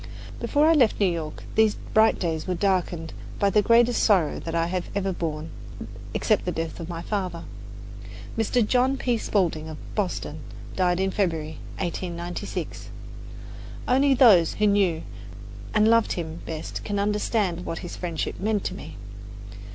[0.39, 4.55] Before I left New York, these bright days were darkened by the greatest sorrow that
[4.55, 5.51] I have ever borne,
[6.15, 7.43] except the death of my father.
[8.35, 8.65] Mr.
[8.67, 9.19] John P.
[9.19, 10.39] Spaulding, of Boston,
[10.75, 12.89] died in February, 1896.
[13.87, 15.03] Only those who knew
[15.71, 18.97] and loved him best can understand what his friendship meant to me.